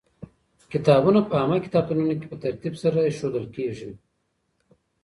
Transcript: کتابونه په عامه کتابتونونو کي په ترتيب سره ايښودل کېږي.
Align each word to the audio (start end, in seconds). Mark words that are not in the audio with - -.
کتابونه 0.71 1.19
په 1.29 1.33
عامه 1.39 1.57
کتابتونونو 1.65 2.13
کي 2.19 2.25
په 2.31 2.37
ترتيب 2.45 2.73
سره 2.83 2.97
ايښودل 3.01 3.45
کېږي. 3.55 3.91